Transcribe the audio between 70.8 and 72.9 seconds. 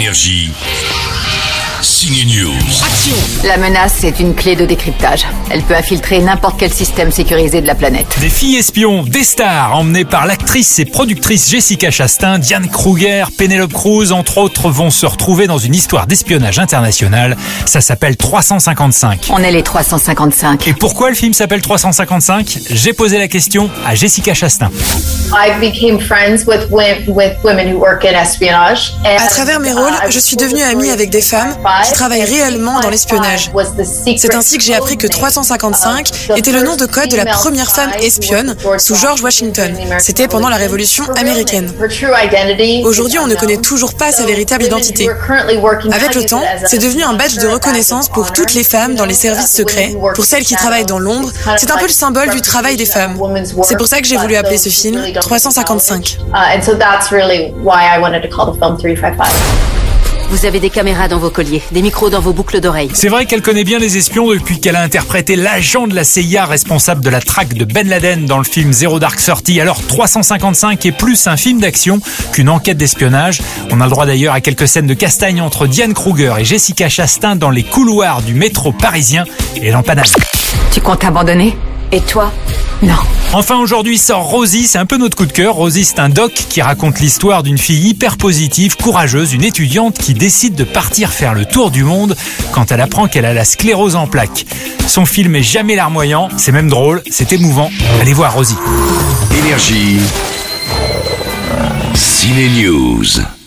est plus un film d'action qu'une enquête